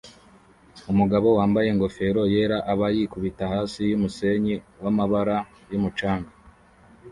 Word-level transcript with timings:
umugabo 0.91 1.27
wambaye 1.37 1.67
ingofero 1.69 2.21
yera 2.33 2.57
aba 2.71 2.87
yikubita 2.95 3.43
hasi 3.53 3.79
yumusenyi 3.91 4.55
wamabara 4.83 5.37
yumucanga 5.71 6.31